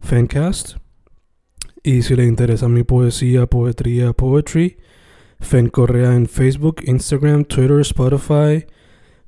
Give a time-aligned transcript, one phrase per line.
[0.00, 0.76] Fencast.
[1.82, 4.78] Y si le interesa mi poesía, poetría, poetry,
[5.40, 8.66] Fen Correa en Facebook, Instagram, Twitter, Spotify,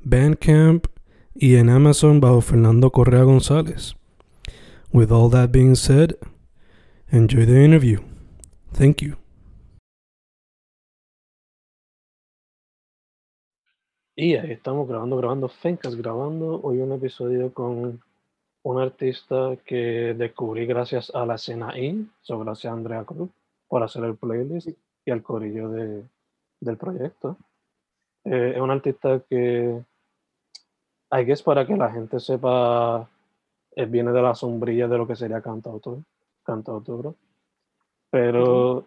[0.01, 0.87] Bandcamp
[1.35, 3.95] y en Amazon bajo Fernando Correa González.
[4.93, 6.17] With all that being said,
[7.11, 8.01] enjoy the interview.
[8.73, 9.17] Thank you.
[14.17, 18.03] Y estamos grabando, grabando Fencast, grabando hoy un episodio con
[18.63, 23.31] un artista que descubrí gracias a la escena IN, so gracias a Andrea Cruz
[23.69, 24.69] por hacer el playlist
[25.05, 26.05] y al corillo de,
[26.61, 27.37] del proyecto.
[28.25, 29.83] Eh, es un artista que,
[31.11, 33.09] que es para que la gente sepa,
[33.77, 35.99] eh, viene de la sombrilla de lo que sería cantautor,
[36.45, 37.15] cantautor.
[38.11, 38.85] Pero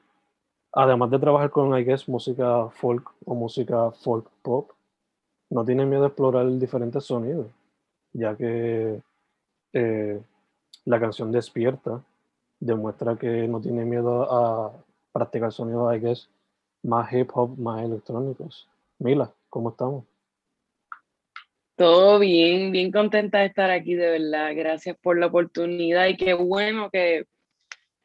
[0.74, 4.72] además de trabajar con, I guess, música folk o música folk pop,
[5.50, 7.48] no tiene miedo de explorar diferentes sonidos,
[8.12, 9.02] ya que
[9.74, 10.22] eh,
[10.86, 12.04] la canción Despierta
[12.60, 14.74] demuestra que no tiene miedo a
[15.12, 16.30] practicar sonidos, I guess,
[16.84, 18.70] más hip hop, más electrónicos.
[19.00, 20.06] Mila, ¿cómo estamos?
[21.76, 24.52] Todo bien, bien contenta de estar aquí, de verdad.
[24.56, 27.26] Gracias por la oportunidad y qué bueno que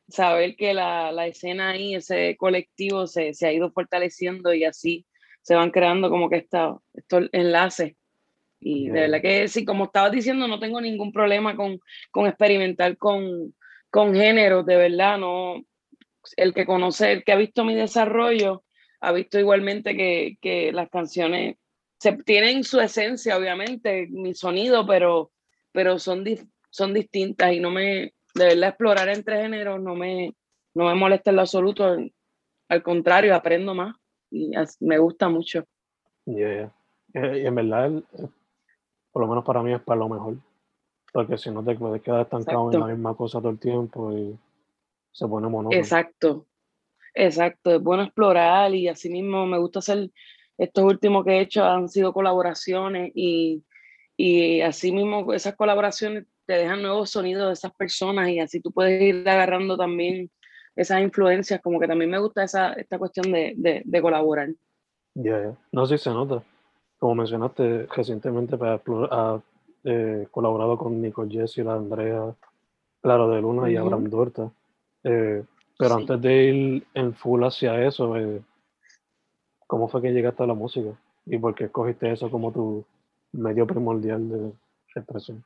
[0.08, 5.06] saber que la, la escena ahí, ese colectivo se, se, ha ido fortaleciendo y así
[5.42, 7.94] se van creando como que esta, estos enlaces
[8.60, 11.80] y de verdad que sí, como estabas diciendo, no tengo ningún problema con,
[12.10, 13.54] con experimentar con,
[13.90, 15.62] con géneros, de verdad, no.
[16.36, 18.64] El que conoce, el que ha visto mi desarrollo,
[19.00, 21.56] ha visto igualmente que, que las canciones
[21.98, 25.30] se, tienen su esencia, obviamente, mi sonido, pero,
[25.72, 26.24] pero son,
[26.70, 30.34] son distintas y no me, de verdad, explorar entre géneros no me,
[30.74, 31.96] no me molesta en lo absoluto,
[32.68, 33.96] al contrario, aprendo más
[34.30, 35.64] y me gusta mucho.
[36.26, 36.72] Yeah.
[37.14, 38.02] Y en verdad,
[39.18, 40.36] por lo menos para mí es para lo mejor.
[41.12, 44.38] Porque si no te puedes quedar estancado en la misma cosa todo el tiempo y
[45.10, 45.76] se pone monótono.
[45.76, 46.46] Exacto,
[47.14, 47.74] exacto.
[47.74, 50.08] Es bueno explorar y así mismo me gusta hacer,
[50.56, 53.64] estos últimos que he hecho han sido colaboraciones y,
[54.16, 58.70] y así mismo esas colaboraciones te dejan nuevos sonidos de esas personas y así tú
[58.70, 60.30] puedes ir agarrando también
[60.76, 64.50] esas influencias, como que también me gusta esa, esta cuestión de, de, de colaborar.
[65.14, 66.44] Ya, no sé si se nota
[66.98, 69.10] como mencionaste recientemente, ha pues,
[69.84, 72.34] eh, colaborado con Nico Jesse, la Andrea,
[73.00, 74.50] Claro de Luna y Abraham Duerta.
[75.04, 75.44] Eh,
[75.78, 78.42] pero antes de ir en full hacia eso, eh,
[79.66, 80.90] ¿cómo fue que llegaste a la música?
[81.24, 82.84] ¿Y por qué escogiste eso como tu
[83.32, 84.52] medio primordial de
[84.96, 85.44] expresión?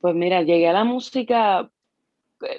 [0.00, 1.70] Pues mira, llegué a la música,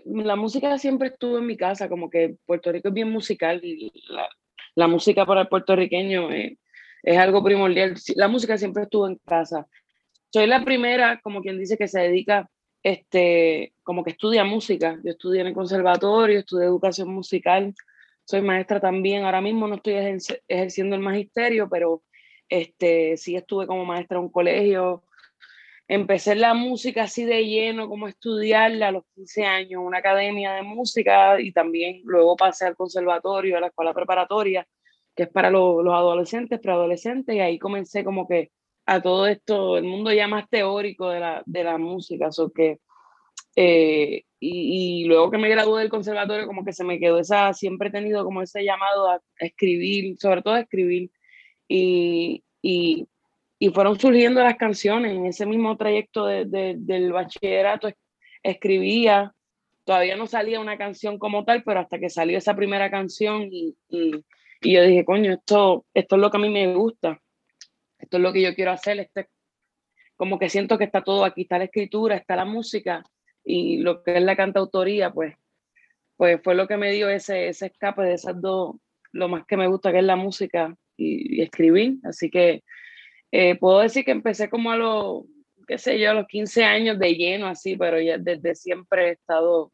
[0.06, 3.92] la música siempre estuvo en mi casa, como que Puerto Rico es bien musical y
[4.08, 4.30] la,
[4.76, 6.58] la música para el puertorriqueño es
[7.06, 7.96] es algo primordial.
[8.16, 9.68] La música siempre estuvo en casa.
[10.34, 12.50] Soy la primera, como quien dice, que se dedica,
[12.82, 15.00] este, como que estudia música.
[15.04, 17.76] Yo estudié en el conservatorio, estudié educación musical,
[18.26, 19.24] soy maestra también.
[19.24, 19.94] Ahora mismo no estoy
[20.48, 22.02] ejerciendo el magisterio, pero
[22.50, 25.04] este, sí estuve como maestra en un colegio.
[25.88, 30.64] Empecé la música así de lleno, como estudiarla a los 15 años, una academia de
[30.64, 34.68] música y también luego pasé al conservatorio, a la escuela preparatoria
[35.16, 38.52] que es para los, los adolescentes, preadolescentes, y ahí comencé como que
[38.86, 42.80] a todo esto, el mundo ya más teórico de la, de la música, so que,
[43.56, 47.90] eh, y, luego que me gradué del conservatorio, como que se me quedó esa, siempre
[47.90, 51.10] he tenido como ese llamado a escribir, sobre todo a escribir,
[51.68, 53.08] y, y,
[53.74, 57.90] fueron surgiendo las canciones, en ese mismo trayecto de, de, del bachillerato
[58.44, 59.34] escribía,
[59.86, 63.76] todavía no salía una canción como tal, pero hasta que salió esa primera canción y
[64.66, 67.22] y yo dije, coño, esto, esto es lo que a mí me gusta,
[68.00, 69.28] esto es lo que yo quiero hacer, este,
[70.16, 73.04] como que siento que está todo aquí, está la escritura, está la música,
[73.44, 75.36] y lo que es la cantautoría, pues,
[76.18, 78.76] pues fue lo que me dio ese, ese escape de esas dos,
[79.12, 81.98] lo más que me gusta que es la música y, escribir.
[82.04, 82.64] Así que
[83.32, 85.26] eh, puedo decir que empecé como a los,
[85.68, 89.12] qué sé yo, a los 15 años de lleno, así, pero ya desde siempre he
[89.12, 89.72] estado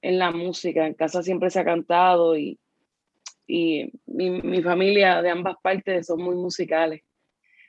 [0.00, 2.58] en la música, en casa siempre se ha cantado y,
[3.50, 7.02] y mi, mi familia de ambas partes son muy musicales.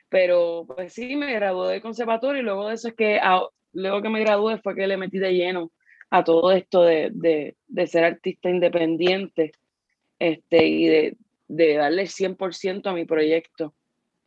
[0.08, 3.20] Pero pues sí, me gradué de conservatorio y luego de eso es que,
[3.72, 5.72] luego que me gradué fue que le metí de lleno
[6.10, 9.52] a todo esto de, de, de ser artista independiente
[10.18, 11.16] este, y de,
[11.48, 13.74] de darle 100% a mi proyecto.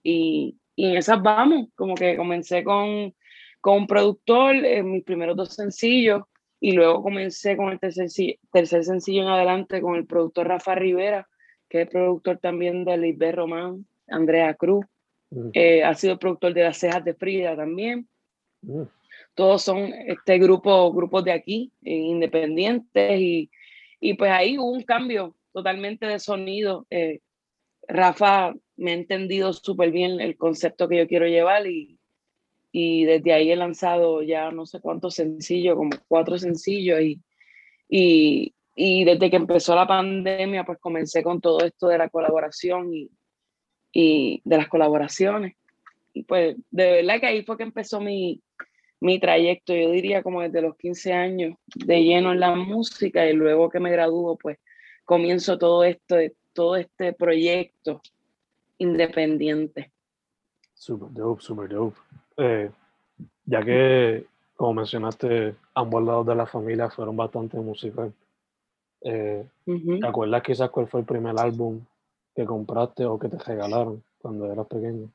[0.03, 3.13] Y, y, en esas vamos, como que comencé con,
[3.61, 6.23] con un productor en mis primeros dos sencillos
[6.59, 8.09] y luego comencé con el tercer,
[8.51, 11.27] tercer sencillo en adelante con el productor Rafa Rivera,
[11.75, 14.85] que es productor también de Lisbeth Román, Andrea Cruz.
[15.29, 15.49] Mm.
[15.51, 18.07] Eh, ha sido productor de Las Cejas de Frida también.
[18.61, 18.83] Mm.
[19.33, 23.49] Todos son este grupo, grupos de aquí, eh, independientes, y,
[23.99, 26.87] y, pues ahí hubo un cambio totalmente de sonido.
[26.89, 27.19] Eh,
[27.89, 31.99] Rafa me ha entendido súper bien el concepto que yo quiero llevar y,
[32.71, 37.19] y desde ahí he lanzado ya no sé cuántos sencillos, como cuatro sencillos y,
[37.89, 42.93] y, y desde que empezó la pandemia pues comencé con todo esto de la colaboración
[42.93, 43.09] y,
[43.93, 45.55] y de las colaboraciones.
[46.13, 48.41] Y pues de verdad que ahí fue que empezó mi,
[48.99, 53.33] mi trayecto, yo diría como desde los 15 años de lleno en la música y
[53.33, 54.57] luego que me gradúo pues
[55.05, 56.17] comienzo todo esto,
[56.53, 58.01] todo este proyecto
[58.77, 59.91] independiente.
[60.73, 61.97] Super dope, super dope.
[62.37, 62.69] Eh,
[63.45, 64.25] ya que,
[64.55, 68.13] como mencionaste, ambos lados de la familia fueron bastante musicales.
[69.07, 71.85] Eh, ¿Te acuerdas quizás cuál fue el primer álbum
[72.35, 75.11] que compraste o que te regalaron cuando eras pequeño?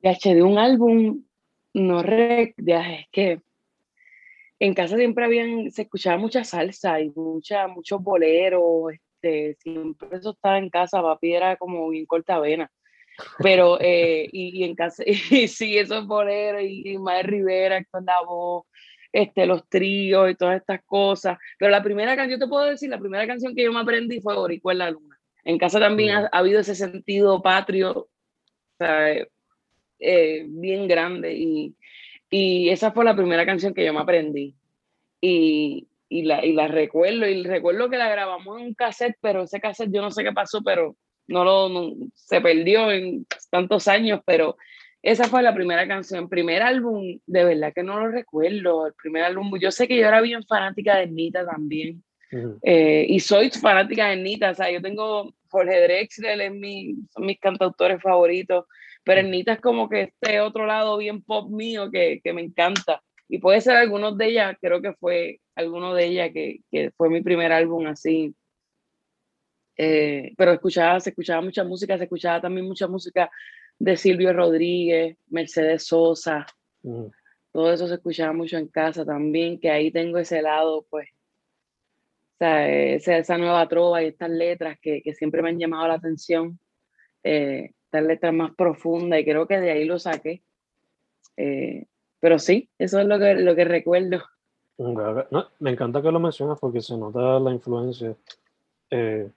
[0.00, 1.24] Ya, de un álbum,
[1.72, 3.40] no re, es que
[4.60, 10.30] en casa siempre habían, se escuchaba mucha salsa y mucha, muchos boleros, este, siempre eso
[10.30, 12.70] estaba en casa, papi era como bien corta vena.
[13.38, 18.20] Pero, eh, y, en casa, y sí, esos boleros, y, y Madre Rivera con la
[18.24, 18.66] voz,
[19.14, 21.38] este, los tríos y todas estas cosas.
[21.56, 24.20] Pero la primera canción, yo te puedo decir, la primera canción que yo me aprendí
[24.20, 25.16] fue Boricua en la Luna.
[25.44, 28.08] En casa también ha, habido ese sentido patrio
[30.00, 31.76] eh, bien grande y,
[32.28, 34.56] y, esa fue la primera canción que yo me aprendí.
[35.20, 39.44] Y, y, la, y la recuerdo, y recuerdo que la grabamos en un cassette, pero
[39.44, 40.96] ese cassette yo no sé qué pasó, pero
[41.28, 44.56] no lo se perdió en tantos años, pero
[45.04, 49.24] esa fue la primera canción, primer álbum, de verdad que no lo recuerdo, el primer
[49.24, 52.02] álbum, yo sé que yo era bien fanática de Nita también,
[52.62, 57.26] eh, y soy fanática de Nita, o sea, yo tengo Jorge Drexler, es mi, son
[57.26, 58.64] mis cantautores favoritos,
[59.04, 63.02] pero Nita es como que este otro lado bien pop mío que, que me encanta.
[63.28, 67.10] Y puede ser algunos de ellas, creo que fue alguno de ellas que, que fue
[67.10, 68.34] mi primer álbum así.
[69.76, 73.30] Eh, pero escuchaba, se escuchaba mucha música, se escuchaba también mucha música
[73.78, 76.46] de Silvio Rodríguez, Mercedes Sosa.
[77.52, 81.08] Todo eso se escuchaba mucho en casa también, que ahí tengo ese lado, pues,
[82.38, 86.58] esa, esa, nueva trova y estas letras que, que, siempre me han llamado la atención,
[87.22, 90.42] eh, estas letras más profundas y creo que de ahí lo saqué.
[91.36, 91.86] Eh,
[92.20, 94.22] pero sí, eso es lo que, lo que recuerdo.
[94.76, 98.16] No, me encanta que lo mencionas porque se nota la influencia.
[98.90, 99.30] Eh,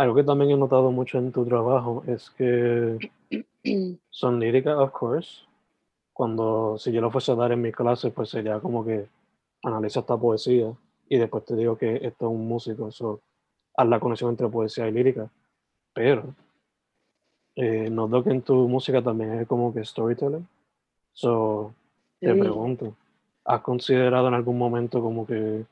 [0.00, 2.98] algo que también he notado mucho en tu trabajo es que
[4.08, 5.42] son líricas, of course.
[6.14, 9.06] Cuando, si yo lo fuese a dar en mi clase, pues sería como que
[9.62, 10.72] analiza esta poesía
[11.06, 13.20] y después te digo que esto es un músico, eso
[13.76, 15.30] haz la conexión entre poesía y lírica.
[15.92, 16.34] Pero
[17.56, 20.48] eh, noto que en tu música también es como que storytelling.
[21.12, 21.74] So,
[22.18, 22.96] te pregunto,
[23.44, 25.66] ¿has considerado en algún momento como que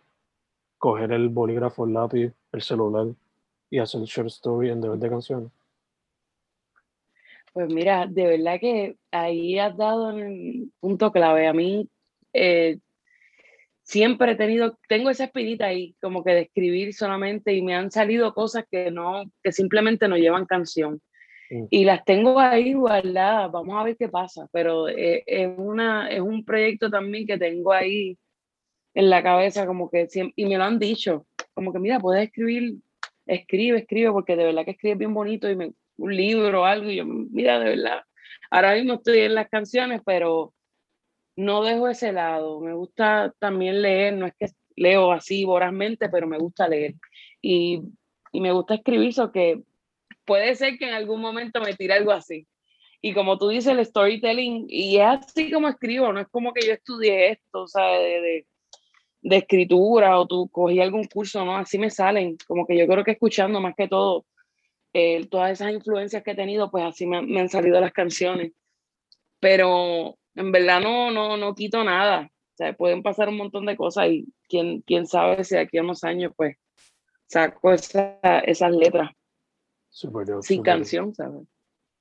[0.77, 3.07] coger el bolígrafo, el lápiz, el celular
[3.71, 5.51] y hacer short story en vez de canciones?
[7.53, 11.47] Pues mira, de verdad que ahí has dado un punto clave.
[11.49, 11.89] A mí,
[12.33, 12.79] eh,
[13.83, 17.91] siempre he tenido, tengo esa espinita ahí, como que de escribir solamente y me han
[17.91, 21.01] salido cosas que no, que simplemente no llevan canción.
[21.51, 21.65] Mm.
[21.71, 26.21] Y las tengo ahí guardadas, vamos a ver qué pasa, pero eh, es, una, es
[26.21, 28.19] un proyecto también que tengo ahí
[28.93, 30.07] en la cabeza, como que
[30.37, 32.77] y me lo han dicho, como que mira, puedes escribir,
[33.29, 36.91] escribe, escribe, porque de verdad que escribe bien bonito y me, un libro o algo,
[36.91, 38.03] y yo, mira, de verdad,
[38.51, 40.55] ahora mismo estoy en las canciones, pero
[41.37, 42.61] no dejo ese lado.
[42.61, 46.95] Me gusta también leer, no es que leo así vorazmente, pero me gusta leer.
[47.43, 47.83] Y,
[48.33, 49.63] y me gusta escribir, eso que
[50.25, 52.47] puede ser que en algún momento me tire algo así.
[53.01, 56.67] y como tú dices, el storytelling, y es así como escribo, no es como que
[56.67, 58.47] yo estudié esto, o sea, de,
[59.37, 63.13] escritura o tú cogí algún curso, no, así me salen, como que yo creo que
[63.13, 64.25] escuchando más que todo,
[64.93, 68.53] eh, todas esas influencias que he tenido, pues así me, me, han salido las canciones.
[69.41, 73.77] Pero en verdad no, no, no quito nada, o sea, pueden pasar un montón de
[73.77, 76.57] cosas y quién, quién sabe si aquí a unos años, pues,
[77.27, 79.11] saco esa, esas letras.
[80.41, 81.43] Sin canción, ¿sabes?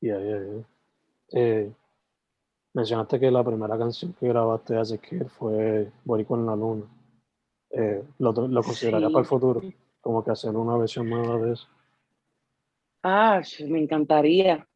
[0.01, 0.65] Yeah, yeah, yeah.
[1.31, 1.71] Eh,
[2.73, 6.85] mencionaste que la primera canción que grabaste hace que fue Boricua en la Luna.
[7.71, 9.61] Eh, ¿lo, ¿Lo para el futuro?
[10.01, 11.67] Como que hacer una versión nueva de eso.
[13.03, 14.67] Ah, me encantaría.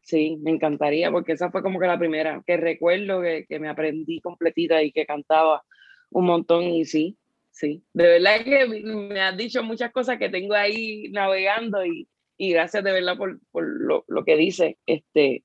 [0.00, 3.68] Sí, me encantaría, porque esa fue como que la primera que recuerdo que, que me
[3.68, 5.64] aprendí completita y que cantaba
[6.10, 6.64] un montón.
[6.64, 7.16] Y sí,
[7.50, 7.82] sí.
[7.92, 12.84] De verdad que me has dicho muchas cosas que tengo ahí navegando y, y gracias
[12.84, 14.78] de verdad por, por lo, lo, que dice.
[14.84, 15.44] Este,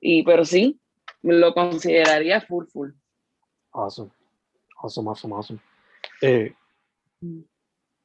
[0.00, 0.80] y, pero sí,
[1.22, 2.90] lo consideraría full, full.
[3.72, 4.10] Awesome.
[4.78, 5.60] Awesome, awesome, awesome.
[6.20, 6.52] Eh,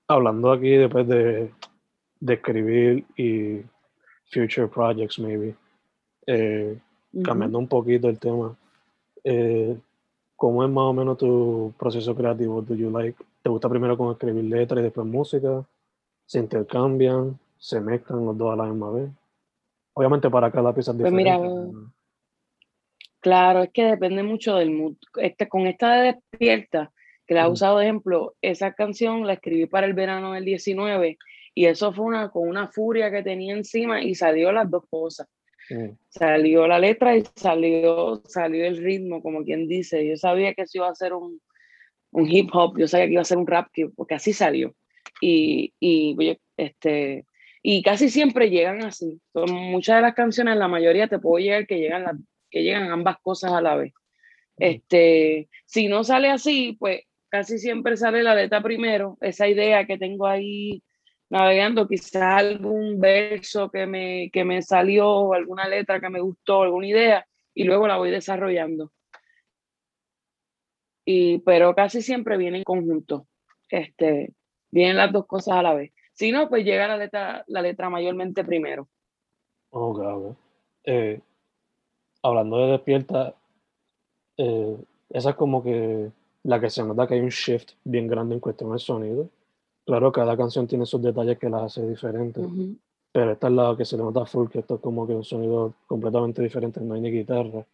[0.08, 1.52] hablando aquí después de,
[2.20, 3.62] de, escribir y
[4.32, 5.56] future projects, maybe,
[6.28, 6.80] eh,
[7.24, 8.56] cambiando un poquito el tema,
[9.24, 9.78] eh,
[10.36, 12.62] ¿cómo es más o menos tu proceso creativo?
[12.62, 15.66] Do you like, ¿Te gusta primero con escribir letras y después música?
[16.26, 17.40] ¿Se intercambian?
[17.58, 19.10] ¿Se mezclan los dos a la misma vez?
[19.94, 21.92] Obviamente para cada pieza es pues diferente.
[23.22, 24.98] Claro, es que depende mucho del mood.
[25.16, 26.92] Este, con esta de Despierta,
[27.26, 31.18] que la he usado de ejemplo, esa canción la escribí para el verano del 19
[31.54, 35.28] y eso fue una, con una furia que tenía encima y salió las dos cosas.
[36.10, 40.06] Salió la letra y salió, salió el ritmo, como quien dice.
[40.06, 41.40] Yo sabía que eso iba a ser un,
[42.12, 44.76] un hip hop, yo sabía que iba a ser un rap, porque así salió.
[45.22, 47.26] Y, y este,
[47.64, 49.22] y casi siempre llegan así.
[49.34, 53.18] Son muchas de las canciones, la mayoría te puedo llegar que llegan, que llegan ambas
[53.22, 53.94] cosas a la vez.
[54.58, 59.98] Este, si no sale así, pues casi siempre sale la letra primero, esa idea que
[59.98, 60.84] tengo ahí
[61.30, 66.88] navegando, quizás algún verso que me, que me salió, alguna letra que me gustó, alguna
[66.88, 68.92] idea, y luego la voy desarrollando.
[71.06, 73.28] Y, pero casi siempre viene en conjunto.
[73.70, 74.34] Este,
[74.70, 75.92] vienen las dos cosas a la vez.
[76.14, 78.90] Si no, pues llega la letra, la letra mayormente primero.
[79.70, 80.38] Ok, ok.
[80.84, 81.22] Eh,
[82.22, 83.36] hablando de despierta,
[84.38, 84.78] eh,
[85.10, 86.12] esa es como que
[86.44, 89.30] la que se nota que hay un shift bien grande en cuestión del sonido.
[89.86, 92.46] Claro, cada canción tiene sus detalles que las hace diferentes,
[93.12, 95.24] pero esta es la que se le nota full, que esto es como que un
[95.24, 97.66] sonido completamente diferente, no hay ni guitarra,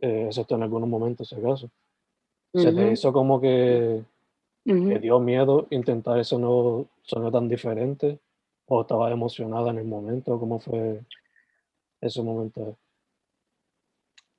[0.00, 1.70] eh, excepto en algunos momentos, si acaso.
[2.54, 4.04] Se te hizo como que
[4.64, 8.20] ¿Te dio miedo intentar ese nuevo sonido tan diferente?
[8.66, 10.38] ¿O estaba emocionada en el momento?
[10.38, 11.00] ¿Cómo fue
[12.00, 12.76] ese momento?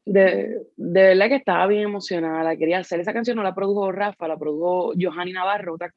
[0.06, 3.00] De, de verdad que estaba bien emocionada, quería hacer.
[3.00, 5.94] Esa canción no la produjo Rafa, la produjo Johanny Navarro, otra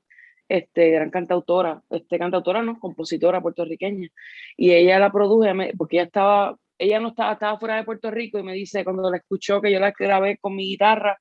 [0.49, 4.09] este, gran cantautora, este, cantautora no, compositora puertorriqueña.
[4.57, 5.45] Y ella la produjo,
[5.77, 9.11] porque ella estaba, ella no estaba, estaba fuera de Puerto Rico y me dice cuando
[9.11, 11.19] la escuchó que yo la grabé con mi guitarra,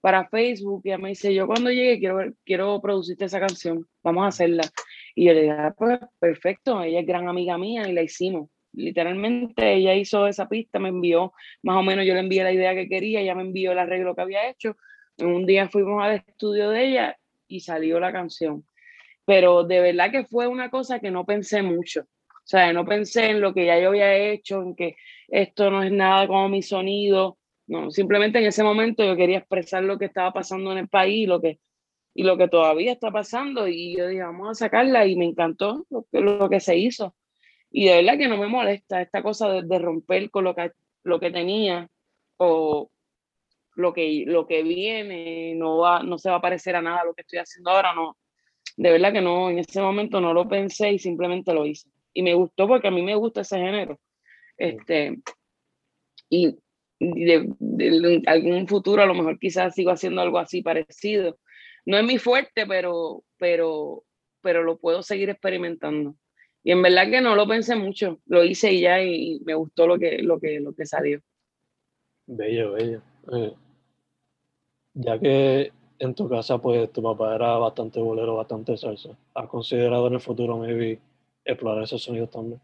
[0.00, 4.24] para Facebook y ella me dice, yo cuando llegue quiero, quiero producirte esa canción, vamos
[4.24, 4.62] a hacerla.
[5.14, 8.48] Y yo le dije, ah, pues perfecto, ella es gran amiga mía y la hicimos.
[8.78, 11.32] Literalmente ella hizo esa pista, me envió,
[11.62, 14.14] más o menos yo le envié la idea que quería, ella me envió el arreglo
[14.14, 14.76] que había hecho.
[15.18, 17.18] Un día fuimos al estudio de ella
[17.48, 18.64] y salió la canción.
[19.24, 22.02] Pero de verdad que fue una cosa que no pensé mucho.
[22.02, 24.96] O sea, no pensé en lo que ya yo había hecho, en que
[25.28, 29.84] esto no es nada como mi sonido no, simplemente en ese momento yo quería expresar
[29.84, 31.60] lo que estaba pasando en el país lo que,
[32.14, 33.68] y lo que todavía está pasando.
[33.68, 37.14] Y yo dije, vamos a sacarla y me encantó lo que, lo que se hizo.
[37.70, 40.72] Y de verdad que no me molesta esta cosa de, romper con lo que,
[41.04, 41.88] lo que tenía
[42.38, 42.90] o
[43.74, 47.14] lo que, lo que viene, no, va, no se va a parecer a nada lo
[47.14, 47.94] que estoy haciendo ahora.
[47.94, 48.16] No,
[48.76, 51.88] de verdad que no, en ese momento no lo pensé y simplemente lo hice.
[52.12, 53.98] Y me gustó porque a mí me gusta ese género.
[54.56, 55.18] Este,
[56.28, 56.56] y
[57.00, 61.38] de, algún futuro a lo mejor quizás sigo haciendo algo así parecido.
[61.86, 64.04] No es mi fuerte, pero, pero,
[64.40, 66.16] pero lo puedo seguir experimentando.
[66.68, 69.86] Y en verdad que no lo pensé mucho, lo hice y ya y me gustó
[69.86, 71.18] lo que, lo que, lo que salió.
[72.26, 73.00] Bello, bello.
[73.32, 73.54] Eh,
[74.92, 80.08] ya que en tu casa, pues tu papá era bastante bolero, bastante salsa, ¿has considerado
[80.08, 80.98] en el futuro maybe
[81.42, 82.60] explorar esos sonidos también?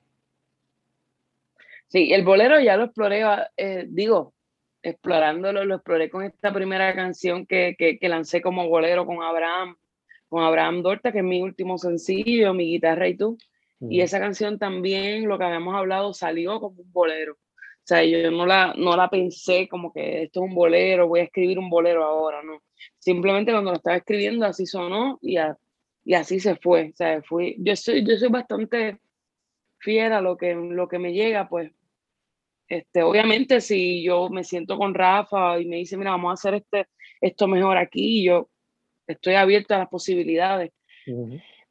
[1.87, 3.23] Sí, el bolero ya lo exploré,
[3.57, 4.35] eh, digo,
[4.83, 9.79] explorándolo, lo exploré con esta primera canción que, que, que, lancé como bolero con Abraham,
[10.29, 13.39] con Abraham Dorta, que es mi último sencillo, mi guitarra y tú.
[13.81, 17.35] Y esa canción también, lo que habíamos hablado, salió como un bolero.
[17.35, 21.21] O sea, yo no la, no la pensé como que esto es un bolero, voy
[21.21, 22.63] a escribir un bolero ahora, no.
[22.99, 25.37] Simplemente cuando lo estaba escribiendo así sonó y,
[26.05, 26.91] y así se fue.
[26.93, 29.01] O sea, fui, yo, soy, yo soy bastante
[29.79, 31.73] fiel a lo que, lo que me llega, pues.
[32.67, 36.55] Este, obviamente si yo me siento con Rafa y me dice, mira, vamos a hacer
[36.55, 36.87] este,
[37.21, 38.49] esto mejor aquí, yo
[39.07, 40.73] estoy abierta a las posibilidades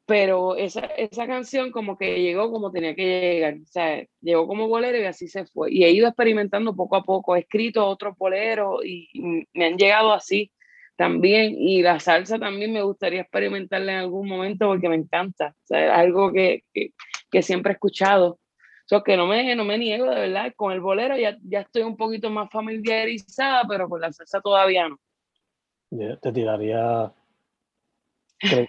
[0.06, 4.68] pero esa, esa canción como que llegó como tenía que llegar, o sea, llegó como
[4.68, 5.72] bolero y así se fue.
[5.72, 9.08] Y he ido experimentando poco a poco, he escrito otros boleros y,
[9.54, 10.52] me han llegado así
[10.96, 11.54] también.
[11.58, 15.86] Y la salsa también me gustaría experimentarla en algún momento porque me encanta, o sea,
[15.86, 16.64] es algo que,
[17.30, 18.38] que, siempre he escuchado.
[18.90, 21.82] O que no me, no me niego de verdad, con el bolero ya, ya estoy
[21.82, 24.98] un poquito más familiarizada, pero con la salsa todavía no.
[26.18, 27.10] te tiraría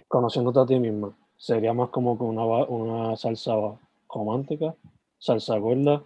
[0.07, 1.13] conociéndote a ti misma
[1.45, 3.53] sería más como con una, una salsa
[4.11, 4.75] romántica,
[5.19, 6.03] salsa gorda,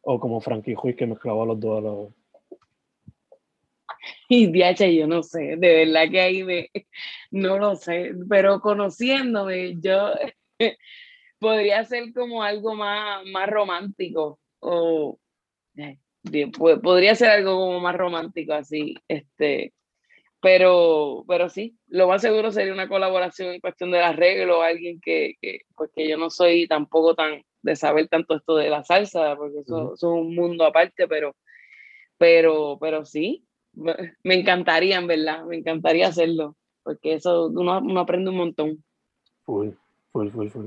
[0.00, 2.14] o como Frankie Huy que mezclaba los dos a la vez.
[4.30, 6.70] Y diacha, yo no sé, de verdad que ahí me,
[7.30, 10.12] no lo sé, pero conociéndome, yo
[11.38, 15.18] podría ser como algo más, más romántico, o
[15.76, 15.98] eh,
[16.82, 19.74] podría ser algo como más romántico así, este,
[20.40, 25.34] pero, pero sí, lo más seguro sería una colaboración en cuestión del arreglo, alguien que,
[25.40, 29.60] que porque yo no soy tampoco tan de saber tanto esto de la salsa, porque
[29.60, 31.36] eso, es un mundo aparte, pero,
[32.16, 33.44] pero, pero sí,
[33.74, 38.84] me encantaría, en verdad, me encantaría hacerlo, porque eso uno, uno aprende un montón.
[39.44, 39.70] Full,
[40.12, 40.66] full, full, full.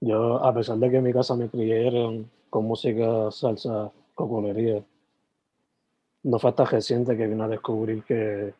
[0.00, 4.82] Yo, a pesar de que en mi casa me criaron con música, salsa, cocolería,
[6.22, 8.52] no fue hasta reciente que vine a descubrir que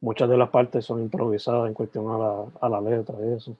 [0.00, 3.56] muchas de las partes son improvisadas en cuestión a la, a la letra y eso.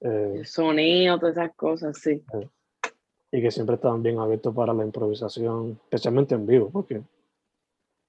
[0.00, 2.22] Eh, sonido, todas esas cosas, sí.
[2.32, 2.48] Eh,
[3.32, 7.02] y que siempre estaban bien abiertos para la improvisación, especialmente en vivo, porque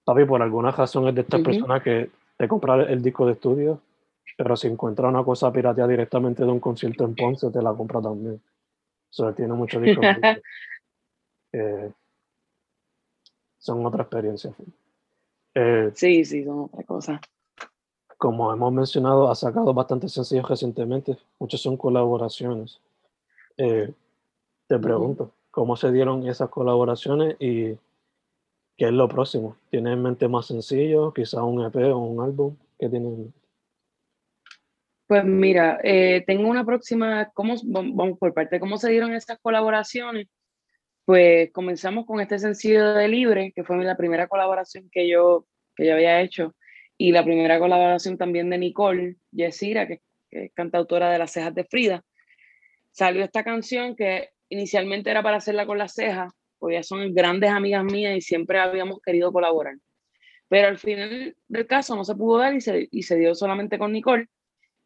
[0.05, 3.81] papi, por alguna razón es de estas personas que te compra el disco de estudio,
[4.37, 8.01] pero si encuentra una cosa pirateada directamente de un concierto en Ponce, te la compra
[8.01, 8.41] también.
[9.11, 10.05] Eso tiene mucho discos.
[11.53, 11.91] eh,
[13.59, 14.53] son otra experiencia.
[15.53, 17.21] Eh, sí, sí, son otra cosa.
[18.17, 22.81] Como hemos mencionado, ha sacado bastantes sencillos recientemente, muchos son colaboraciones.
[23.57, 23.93] Eh,
[24.67, 27.75] te pregunto, ¿cómo se dieron esas colaboraciones y
[28.77, 29.55] qué es lo próximo?
[29.69, 32.55] ¿Tienes en mente más sencillos, quizás un EP o un álbum?
[32.77, 33.33] ¿Qué tienen?
[35.07, 40.27] Pues mira, eh, tengo una próxima, ¿cómo, vamos por parte, ¿cómo se dieron esas colaboraciones?
[41.09, 45.87] Pues comenzamos con este sencillo de Libre, que fue la primera colaboración que yo, que
[45.87, 46.55] yo había hecho,
[46.99, 51.63] y la primera colaboración también de Nicole Yesira, que, es cantautora de Las Cejas de
[51.63, 52.03] Frida.
[52.91, 57.49] Salió esta canción que inicialmente era para hacerla con las cejas, porque ya son grandes
[57.49, 59.77] amigas mías y siempre habíamos querido colaborar.
[60.47, 63.79] Pero al final del caso no se pudo dar y se, y se dio solamente
[63.79, 64.27] con Nicole.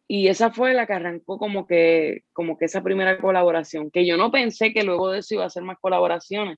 [0.07, 4.17] Y esa fue la que arrancó como que, como que esa primera colaboración, que yo
[4.17, 6.57] no pensé que luego de eso iba a hacer más colaboraciones.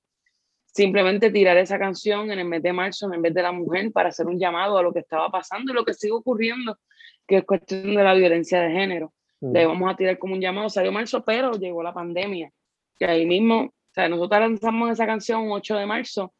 [0.66, 4.10] Simplemente tirar esa canción en el mes de marzo, en vez de la mujer, para
[4.10, 6.78] hacer un llamado a lo que estaba pasando y lo que sigue ocurriendo,
[7.26, 9.12] que es cuestión de la violencia de género.
[9.40, 9.52] Mm.
[9.52, 12.52] Le vamos a tirar como un llamado, salió marzo, pero llegó la pandemia.
[12.98, 16.34] Y ahí mismo, o sea, nosotros lanzamos esa canción un 8 de marzo,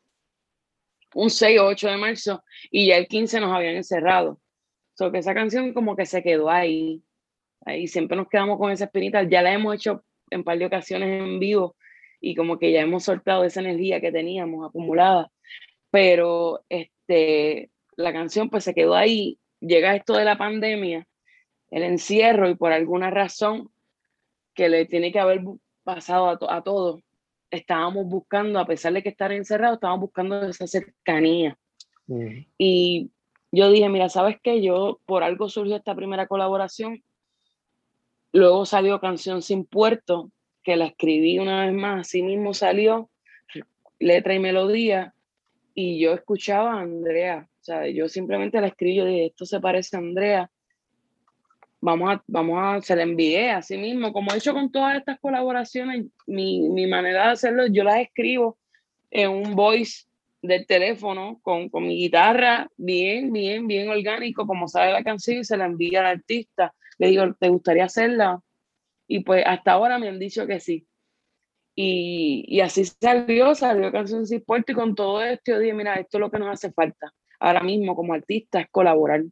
[1.15, 4.39] un 6 o 8 de marzo, y ya el 15 nos habían encerrado.
[4.97, 7.03] So que esa canción como que se quedó ahí.
[7.65, 9.23] Ahí siempre nos quedamos con esa espinita.
[9.25, 11.77] Ya la hemos hecho en par de ocasiones en vivo
[12.21, 15.31] y como que ya hemos soltado esa energía que teníamos acumulada.
[15.91, 19.39] Pero este, la canción pues se quedó ahí.
[19.61, 21.07] Llega esto de la pandemia,
[21.71, 23.71] el encierro y por alguna razón
[24.55, 25.43] que le tiene que haber
[25.85, 27.03] pasado a, a todos,
[27.51, 31.59] estábamos buscando, a pesar de que estar encerrados, estábamos buscando esa cercanía.
[32.57, 33.11] Y
[33.53, 34.63] yo dije, mira, ¿sabes qué?
[34.63, 37.03] Yo, por algo surgió esta primera colaboración.
[38.33, 40.31] Luego salió Canción Sin Puerto,
[40.63, 43.09] que la escribí una vez más, así mismo salió,
[43.99, 45.15] letra y melodía,
[45.75, 49.61] y yo escuchaba a Andrea, o sea, yo simplemente la escribí, yo dije, esto se
[49.61, 50.51] parece a Andrea,
[51.81, 55.21] vamos a, vamos a, se la envié así mismo, como he hecho con todas estas
[55.21, 58.59] colaboraciones, mi, mi manera de hacerlo, yo las escribo
[59.11, 60.07] en un voice
[60.47, 65.45] del teléfono con, con, mi guitarra, bien, bien, bien orgánico, como sabe la canción, y
[65.45, 66.75] se la envía al artista.
[66.99, 68.41] Le digo, ¿te gustaría hacerla?
[69.09, 70.87] Y pues hasta ahora me han dicho que sí.
[71.75, 75.95] Y, y así salió, salió Canción Sin Puerto y con todo esto yo dije, mira,
[75.95, 79.25] esto es lo que nos hace falta ahora mismo como artista, es colaborar.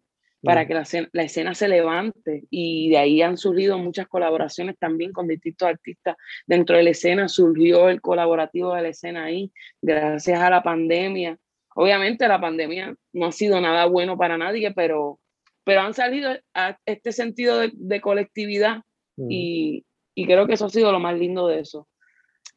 [0.45, 2.45] Para que la, la, escena se levante.
[2.51, 6.17] Y de ahí han surgido muchas colaboraciones también con distintos artistas.
[6.47, 11.39] Dentro de la escena, surgió el colaborativo de la escena ahí, gracias a la pandemia.
[11.75, 15.19] Obviamente la pandemia no ha sido nada bueno para nadie, pero,
[15.65, 18.83] pero han salido a este sentido de, colectividad
[19.17, 21.89] y, y creo que eso ha sido lo más lindo de eso.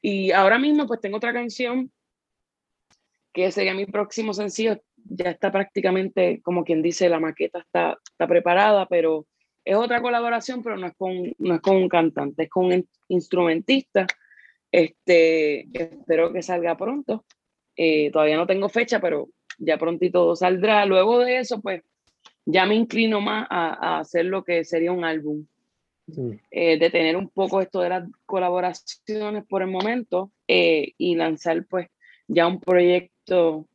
[0.01, 1.91] Y ahora mismo pues tengo otra canción
[3.33, 8.27] que sería mi próximo sencillo, ya está prácticamente, como quien dice, la maqueta está, está
[8.27, 9.25] preparada, pero
[9.63, 12.87] es otra colaboración, pero no es con, no es con un cantante, es con un
[13.09, 14.07] instrumentista.
[14.71, 17.25] Este, espero que salga pronto.
[17.75, 20.85] Eh, todavía no tengo fecha, pero ya prontito saldrá.
[20.85, 21.83] Luego de eso, pues
[22.45, 25.45] ya me inclino más a, a hacer lo que sería un álbum.
[26.51, 31.65] Eh, de tener un poco esto de las colaboraciones por el momento eh, y lanzar
[31.69, 31.89] pues
[32.29, 33.67] ya un proyecto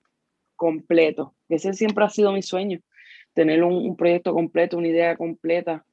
[0.62, 1.35] completo.
[1.48, 2.79] Ese siempre ha sido mi sueño,
[3.35, 5.85] tener un, proyecto completo, una idea completa.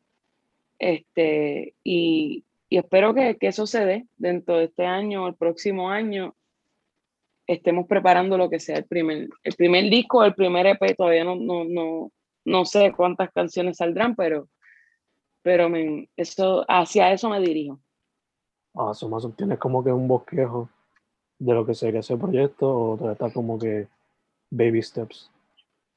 [0.78, 5.90] Este, y, y espero que, que, eso se dé dentro de este año, el próximo
[5.90, 6.36] año,
[7.48, 11.36] estemos preparando lo que sea el primer, el primer disco, el primer EP, todavía no,
[11.36, 12.12] no, no,
[12.46, 14.50] no sé cuántas canciones saldrán, pero,
[15.42, 17.80] pero me, eso, hacia eso me dirijo.
[18.92, 20.70] Eso más tienes como que un bosquejo
[21.40, 23.88] de lo que sería ese proyecto o todavía está como que
[24.50, 25.32] baby steps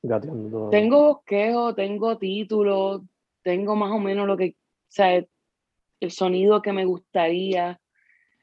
[0.02, 3.04] gateando Tengo bosquejo, tengo título,
[3.42, 4.54] tengo más o menos lo que, o
[4.88, 5.24] sea,
[6.00, 7.80] el sonido que me gustaría,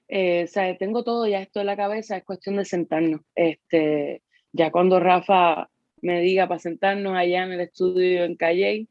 [0.08, 3.22] eh, o sea, tengo todo ya esto en la cabeza, es cuestión de sentarnos.
[3.36, 5.70] Este, ya cuando Rafa
[6.02, 8.88] me diga para sentarnos allá en el estudio en Calle,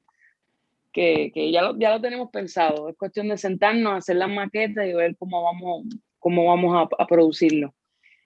[0.92, 4.86] que, que, ya, lo, ya lo tenemos pensado, es cuestión de sentarnos, hacer las maquetas
[4.86, 5.86] y ver cómo vamos,
[6.18, 7.74] cómo vamos a, a producirlo.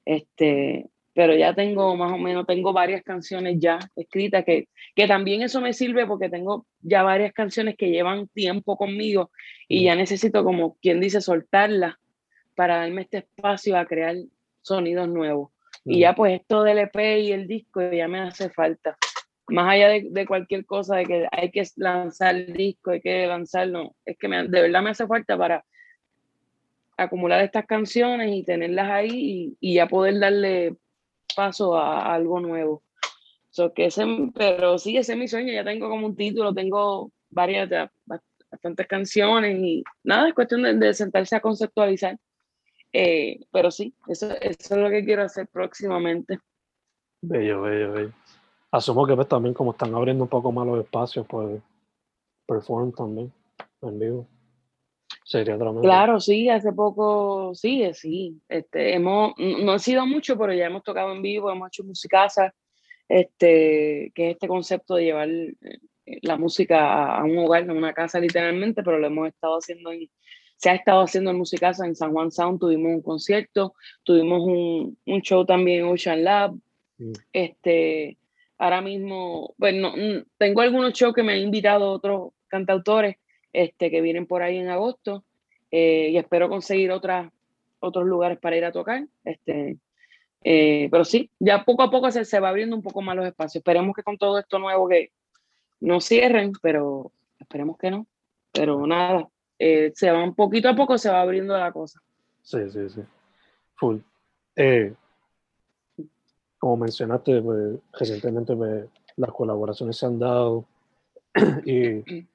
[0.05, 5.43] Este, pero ya tengo más o menos, tengo varias canciones ya escritas, que, que también
[5.43, 9.31] eso me sirve porque tengo ya varias canciones que llevan tiempo conmigo
[9.69, 11.97] y ya necesito, como quien dice, soltarlas
[12.55, 14.17] para darme este espacio a crear
[14.63, 15.51] sonidos nuevos.
[15.85, 18.97] Y ya pues esto del EP y el disco ya me hace falta.
[19.49, 23.27] Más allá de, de, cualquier cosa, de que hay que lanzar el disco, hay que
[23.27, 25.65] lanzarlo, es que me, de verdad me hace falta para
[26.97, 30.77] acumular estas canciones y tenerlas ahí y, y ya poder darle
[31.35, 32.83] paso a, algo nuevo.
[33.51, 35.53] So que ese, pero sí, ese es mi sueño.
[35.53, 37.69] Ya tengo como un título, tengo varias,
[38.51, 42.19] bastantes canciones y nada, es cuestión de, sentarse a conceptualizar.
[42.93, 46.39] Eh, pero sí, eso, eso, es lo que quiero hacer próximamente.
[47.23, 48.13] Bello, bello, bello.
[48.71, 51.61] Asumo que pues, también como están abriendo un poco más los espacios, pues
[52.47, 53.33] perform también
[53.83, 54.27] en vivo.
[55.33, 58.39] Sería Claro, sí, hace poco, sí, sí.
[58.51, 62.55] Este, hemos, no ha sido mucho, pero ya hemos tocado en vivo, hemos hecho musicasa,
[63.09, 65.79] este, que es este concepto de llevar eh,
[66.21, 70.11] la música a un hogar, a una casa literalmente, pero lo hemos estado haciendo en,
[70.59, 74.99] se ha estado haciendo en musicasa en San Juan Sound, tuvimos un concierto, tuvimos un,
[75.07, 76.53] un show también en Ocean Lab,
[76.99, 77.13] mm.
[77.33, 78.19] este,
[78.59, 79.95] ahora mismo, bueno,
[80.37, 83.17] tengo algunos shows que me han invitado otros cantautores,
[83.53, 85.25] este, que vienen por ahí en agosto
[85.71, 87.33] eh, y espero conseguir otras,
[87.81, 89.07] otros lugares para ir a tocar.
[89.25, 89.79] Este,
[90.45, 93.27] eh, pero sí, ya poco a poco se, se va abriendo un poco más los
[93.27, 93.61] espacios.
[93.61, 95.11] Esperemos que con todo esto nuevo que
[95.81, 98.07] no cierren, pero esperemos que no.
[98.53, 102.01] Pero nada, eh, se va un poquito a poco se va abriendo la cosa.
[102.43, 103.01] Sí, sí, sí.
[103.77, 103.99] Full.
[106.59, 108.85] como mencionaste, pues, recientemente pues,
[109.17, 110.67] las colaboraciones se han dado
[111.65, 112.27] y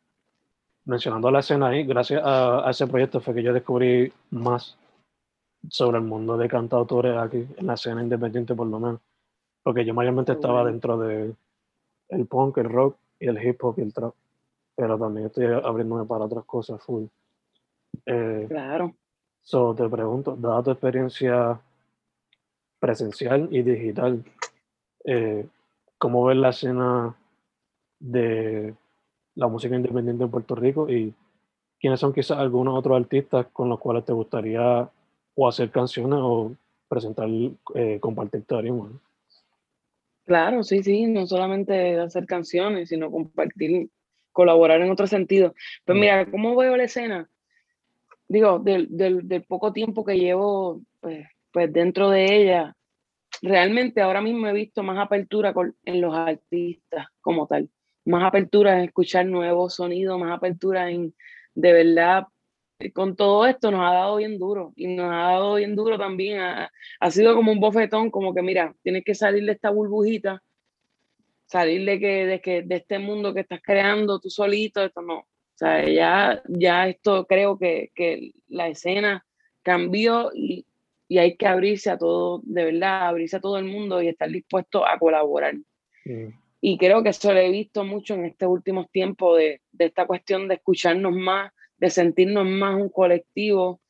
[0.88, 4.78] mencionando la escena ahí, gracias a, ese proyecto fue que yo descubrí más
[5.70, 9.02] sobre el mundo de cantautores aquí, en la escena independiente por lo menos.
[9.64, 11.36] Porque yo mayormente estaba dentro de
[12.10, 14.14] el punk, el rock y el hip hop y el trap.
[14.76, 17.06] Pero también estoy abriéndome para otras cosas full.
[18.06, 18.96] Eh, claro.
[19.42, 21.60] So, te pregunto, dada tu experiencia
[22.80, 24.24] presencial y digital,
[25.04, 25.48] eh,
[25.98, 27.16] ¿cómo ves la escena
[28.00, 28.74] de
[29.38, 31.14] la música independiente en Puerto Rico y
[31.80, 34.90] quiénes son quizás algunos otros artistas con los cuales te gustaría
[35.36, 36.56] o hacer canciones o
[36.90, 37.30] presentar,
[37.76, 39.00] eh, compartir tu
[40.26, 43.90] Claro, sí, sí, no solamente hacer canciones, sino compartir,
[44.32, 45.54] colaborar en otro sentido.
[45.86, 46.02] Pues mm.
[46.02, 47.30] mira, ¿cómo veo la escena?
[48.28, 52.76] Digo, del, del, poco tiempo que llevo pues, pues dentro de ella,
[53.42, 55.54] realmente ahora mismo he visto más apertura
[55.86, 57.70] en los artistas como tal
[58.08, 61.14] más apertura en escuchar nuevos sonidos, más apertura en,
[61.54, 62.28] de verdad,
[62.94, 66.40] con todo esto nos ha dado bien duro y nos ha dado bien duro también,
[66.40, 70.42] ha, sido como un bofetón, como que mira, tienes que salir de esta burbujita
[71.48, 75.20] salir de que, de que de este mundo que estás creando tú solito, esto no.
[75.20, 79.26] O sea, ya, ya esto creo que, que la escena
[79.64, 80.66] cambió y,
[81.08, 84.30] y, hay que abrirse a todo, de verdad, abrirse a todo el mundo y estar
[84.30, 85.56] dispuesto a colaborar.
[86.06, 86.47] Mm.
[86.60, 90.06] Y creo que eso lo he visto mucho en estos últimos tiempos de, de esta
[90.06, 93.82] cuestión de escucharnos más, de sentirnos más un colectivo,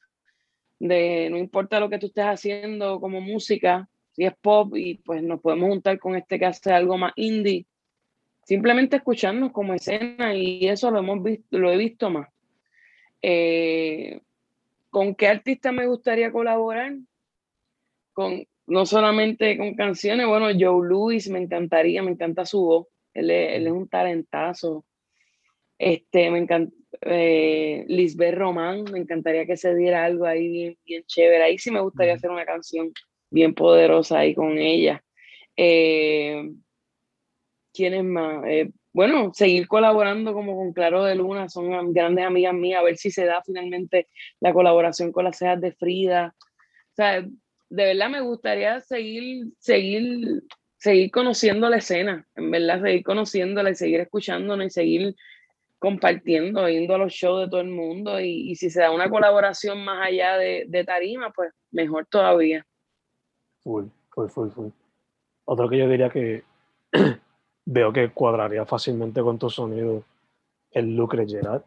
[0.80, 5.23] de no importa lo que tú estés haciendo como música, si es pop y pues
[5.23, 7.65] nos podemos juntar con este que hace algo más indie,
[8.43, 12.30] simplemente escucharnos como escena y eso lo hemos visto, lo he visto más.
[13.21, 14.21] Eh,
[14.89, 16.95] ¿Con qué artista me gustaría colaborar?
[18.13, 23.32] Con, no solamente con canciones, bueno, Joe Louis me encantaría, me encanta su voz, él
[23.32, 24.86] es, él es un talentazo.
[25.80, 31.03] Este, me encanta, eh, Lisbeth Román, me encantaría que se diera algo ahí bien, bien
[31.06, 31.43] chévere.
[31.43, 32.91] Ahí sí me gustaría hacer una canción
[33.30, 35.03] bien poderosa ahí con ella.
[35.56, 36.51] Eh,
[37.73, 38.43] ¿Quién es más?
[38.47, 42.97] Eh, bueno, seguir colaborando como con Claro de Luna, son grandes amigas mías, a ver
[42.97, 44.08] si se da finalmente
[44.39, 46.36] la colaboración con las cejas de Frida.
[46.39, 47.23] O sea,
[47.69, 50.43] de verdad me gustaría seguir, seguir,
[50.77, 55.15] seguir conociendo la escena, en verdad, seguir conociéndola y seguir escuchándola y seguir
[55.80, 59.84] compartiendo, yendo a los shows de todo el mundo y, si se da una colaboración
[59.84, 62.65] más allá de, de, tarima, pues mejor todavía.
[63.63, 64.69] Full, full, full, full.
[65.45, 66.43] Otro que yo diría que
[67.65, 70.03] veo que cuadraría fácilmente con tu sonido,
[70.71, 71.63] el Lucre Gerard,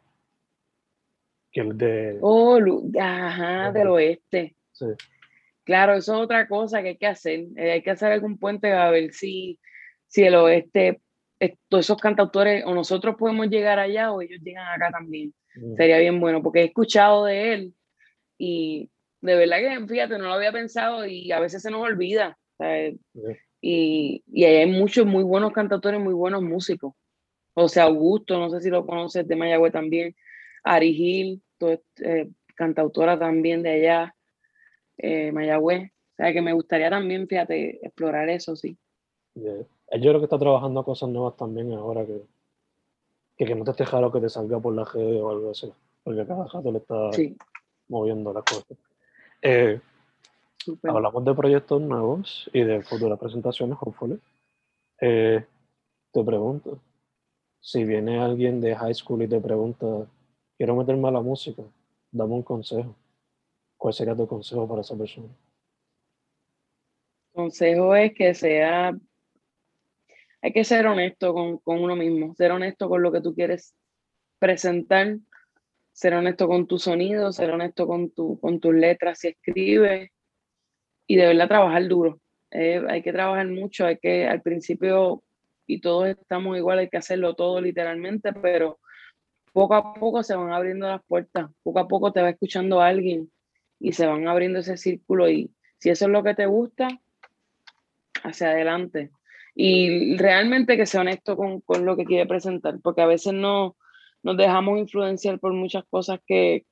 [1.53, 2.19] que el de...
[2.21, 2.59] Oh,
[3.01, 4.57] ajá, del oeste.
[4.73, 4.87] Sí.
[5.65, 7.47] Claro, eso es otra cosa que hay que hacer.
[7.57, 9.59] Eh, hay que hacer algún puente a ver si,
[10.07, 11.01] si el oeste
[11.69, 15.33] todos esos cantautores o nosotros podemos llegar allá o ellos llegan acá también.
[15.55, 15.77] Mm.
[15.77, 17.75] Sería bien bueno, porque he escuchado de él
[18.37, 22.39] y de verdad que, fíjate, no lo había pensado y a veces se nos olvida.
[23.63, 26.95] Y, y hay muchos muy buenos cantautores, muy buenos músicos.
[27.55, 30.15] O sea, Augusto, no sé si lo conoces de Mayagüez también.
[30.63, 34.15] Ari Gil, eh, cantautora también de allá,
[35.03, 35.91] eh, Mayagüez.
[35.91, 38.77] O sea, que me gustaría también, fíjate, explorar eso, sí.
[39.35, 42.23] Yo creo que está trabajando cosas nuevas también ahora que,
[43.37, 45.73] que, no te esté lo que te salga por la G o algo así.
[46.03, 47.11] Porque cada rato le está
[47.89, 48.79] moviendo las cosas.
[49.43, 49.81] Eh,
[50.85, 54.21] hablamos de proyectos nuevos y de futuras presentaciones, hopefully.
[55.01, 55.45] Eh,
[56.13, 56.81] te pregunto,
[57.61, 59.87] si viene alguien de high school y te pregunta,
[60.57, 61.63] quiero meterme a la música,
[62.11, 62.95] dame un consejo.
[63.81, 65.29] ¿Cuál sería tu consejo para esa persona?
[67.33, 68.93] Consejo es que sea
[70.43, 73.75] hay que ser honesto con, con, uno mismo, ser honesto con lo que tú quieres
[74.39, 75.17] presentar,
[75.93, 80.11] ser honesto con tu sonido, ser honesto con, tu, con tus letras si escribes
[81.07, 82.21] y de verdad trabajar duro.
[82.51, 85.23] Eh, hay que trabajar mucho, hay que al principio,
[85.67, 88.79] y todos estamos igual, hay que hacerlo todo literalmente, pero
[89.55, 93.31] poco a poco se van abriendo las puertas, poco a poco te va escuchando alguien
[93.81, 96.89] y se van abriendo ese círculo y si eso es lo que te gusta,
[98.23, 99.11] hacia adelante
[99.55, 103.77] y realmente que sea honesto con, con, lo que quiere presentar, porque a veces no
[104.23, 106.65] nos dejamos influenciar por muchas cosas que,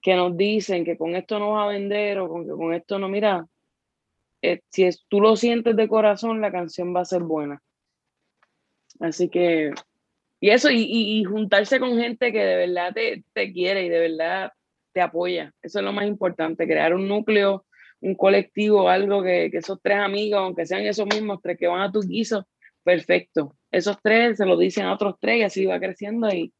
[0.00, 2.98] que nos dicen que con esto no vas a vender o con que con esto
[2.98, 3.46] no, mira,
[4.42, 7.62] eh, si es, tú lo sientes de corazón, la canción va a ser buena.
[9.00, 9.72] Así que,
[10.40, 14.00] y eso, y, y, juntarse con gente que de verdad te, te quiere y de
[14.00, 14.52] verdad
[14.94, 15.52] te apoya.
[15.60, 17.66] Eso es lo más importante, crear un núcleo
[18.04, 21.80] un colectivo, algo que, que, esos tres amigos, aunque sean esos mismos tres que van
[21.80, 22.46] a tu guiso,
[22.82, 23.56] perfecto.
[23.70, 26.52] Esos tres se lo dicen a otros tres y así va creciendo y,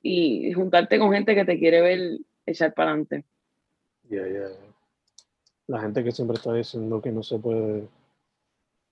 [0.00, 3.24] y juntarte con gente que te quiere ver echar para adelante.
[4.04, 4.48] Ya, ya.
[5.66, 7.86] La gente que siempre está diciendo que no se puede,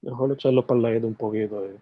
[0.03, 1.67] mejor echarlos para la un poquito.
[1.67, 1.77] y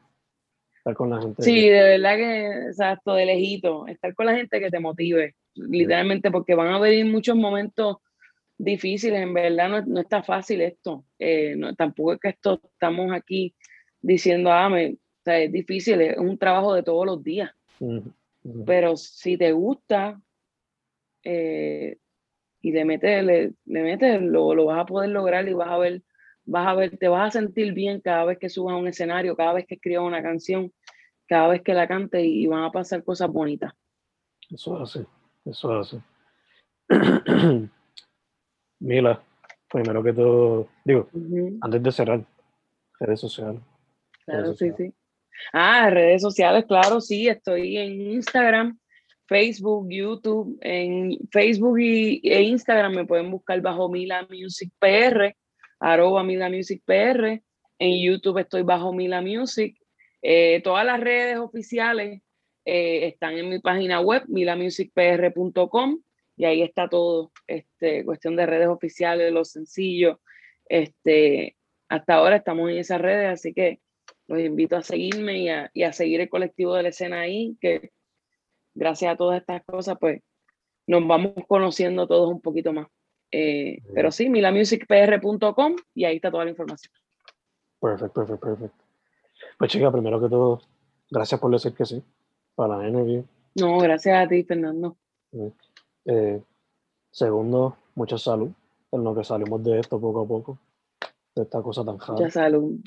[0.78, 1.42] estar con la gente.
[1.42, 6.31] Sí, de verdad que, exacto, de lejito, estar con la gente que te motive, literalmente,
[6.31, 7.99] porque van a venir muchos momentos
[8.59, 11.05] difíciles, en verdad no, no está fácil esto.
[11.19, 13.55] Eh, no, tampoco es que esto estamos aquí
[14.01, 17.51] diciendo, ah, me, o sea, es difícil, es un trabajo de todos los días.
[18.64, 20.21] Pero si te gusta
[21.25, 21.99] eh,
[22.62, 25.79] y le metes, le, le metes lo, lo, vas a poder lograr y vas a
[25.79, 26.03] ver,
[26.45, 29.37] vas a ver, te vas a sentir bien cada vez que subas a un escenario,
[29.37, 30.73] cada vez que escribas una canción,
[31.27, 33.73] cada vez que la cante y, van a pasar cosas bonitas.
[34.49, 35.01] Eso es
[35.50, 35.98] es así.
[38.80, 39.22] Mila,
[39.70, 41.09] primero que todo, digo,
[41.61, 42.24] antes de cerrar,
[43.00, 43.61] redes sociales.
[44.24, 44.92] Claro, sí, sí.
[45.52, 48.78] Ah, redes sociales, claro, sí, estoy en Instagram,
[49.26, 55.37] Facebook, YouTube, en Facebook y, e Instagram me pueden buscar bajo Mila Music PR,
[55.80, 57.42] arroba Mila Music PR,
[57.78, 59.76] en YouTube estoy bajo Mila Music,
[60.22, 62.20] Eh, todas las redes oficiales
[62.66, 66.00] eh, están en mi página web, milamusicpr.com,
[66.37, 70.18] y ahí está todo, este, cuestión de redes oficiales, los sencillos.
[70.68, 71.57] Este,
[71.88, 73.81] hasta ahora estamos en esas redes, así que
[74.26, 77.57] los invito a seguirme y a, y a seguir el colectivo de la escena ahí,
[77.61, 77.92] que
[78.74, 80.20] gracias a todas estas cosas, pues
[80.88, 82.88] nos vamos conociendo todos un poquito más.
[83.31, 86.92] Eh, pero sí, milamusicpr.com y ahí está toda la información.
[87.81, 88.85] Perfecto, perfecto, perfecto.
[89.57, 90.61] Pues chica, primero que todo,
[91.09, 92.02] gracias por decir que sí
[92.57, 93.25] para la interview.
[93.55, 94.97] No, gracias a ti, Fernando.
[96.05, 96.42] Eh,
[97.11, 98.51] segundo, mucha salud
[98.90, 100.59] en lo que salimos de esto poco a poco,
[101.35, 102.19] de esta cosa tan jara.
[102.19, 102.81] Mucha salud.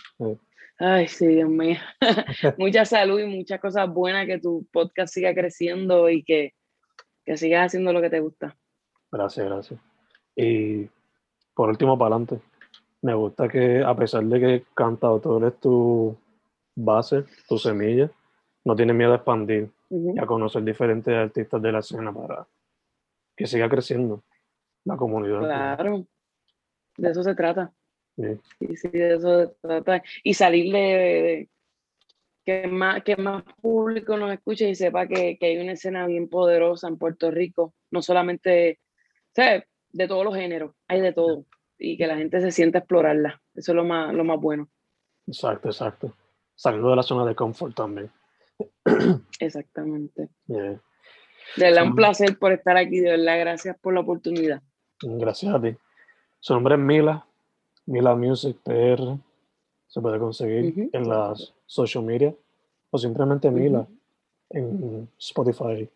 [0.77, 1.77] Ay, sí, Dios mío.
[2.57, 6.53] mucha salud y muchas cosas buenas, que tu podcast siga creciendo y que,
[7.25, 8.57] que sigas haciendo lo que te gusta.
[9.11, 9.79] Gracias, gracias.
[10.35, 10.89] Y
[11.53, 12.39] por último, para adelante,
[13.01, 16.15] me gusta que a pesar de que cantautor es tu
[16.75, 18.09] base, tu semilla,
[18.65, 22.45] no tienes miedo a expandir y a conocer diferentes artistas de la escena para
[23.35, 24.23] que siga creciendo
[24.85, 25.39] la comunidad.
[25.39, 26.05] Claro,
[26.97, 27.71] de eso se trata.
[28.15, 28.75] Sí.
[28.75, 30.03] sí, de eso se trata.
[30.23, 31.49] Y salir de,
[32.45, 36.27] que, más, que más público nos escuche y sepa que, que, hay una escena bien
[36.27, 38.79] poderosa en Puerto Rico, no solamente,
[39.33, 39.63] ¿sabes?
[39.91, 41.45] de todos los géneros, hay de todo,
[41.77, 43.41] y que la gente se sienta a explorarla.
[43.55, 44.69] Eso es lo más, lo más bueno.
[45.27, 46.13] Exacto, exacto.
[46.55, 48.11] Saliendo de la zona de confort también.
[49.39, 50.29] Exactamente.
[50.47, 50.79] De
[51.57, 54.61] verdad, un placer por estar aquí, de verdad, gracias por la oportunidad.
[55.01, 55.75] Gracias a ti.
[56.39, 57.25] Su nombre es Mila,
[57.85, 59.17] Mila Music PR.
[59.87, 62.33] Se puede conseguir en las social media
[62.91, 63.87] o simplemente Mila
[64.51, 65.89] en Spotify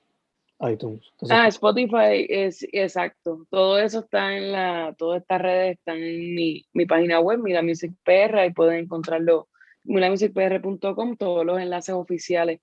[0.69, 1.02] iTunes.
[1.30, 3.45] ah, Spotify es exacto.
[3.49, 7.62] Todo eso está en la, todas estas redes están en mi, mi página web, Mila
[7.62, 9.47] Music PR, ahí pueden encontrarlo,
[9.84, 12.62] milamusicpr.com, todos los enlaces oficiales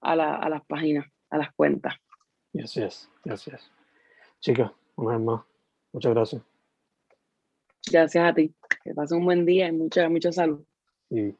[0.00, 1.94] a, la, a, las páginas, a las cuentas.
[2.52, 3.70] Gracias, gracias.
[4.40, 5.44] Chica, una vez más,
[5.92, 6.42] muchas gracias.
[7.90, 8.54] Gracias a ti.
[8.82, 10.64] Que pasen un buen día y mucha, mucha salud.
[11.10, 11.34] Y